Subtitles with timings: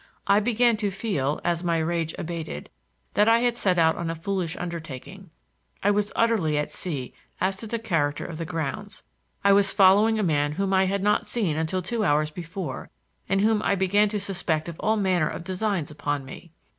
[0.25, 2.71] I began to feel, as my rage abated,
[3.13, 5.29] that I had set out on a foolish undertaking.
[5.83, 9.03] I was utterly at sea as to the character of the grounds;
[9.43, 12.89] I was following a man whom I had not seen until two hours before,
[13.29, 16.51] and whom I began to suspect of all manner of designs upon me.